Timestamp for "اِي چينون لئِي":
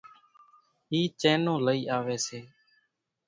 0.91-1.81